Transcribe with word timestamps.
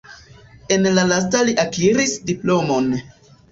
En 0.75 0.87
la 0.95 1.03
lasta 1.11 1.43
li 1.51 1.55
akiris 1.65 2.17
diplomon. 2.33 2.93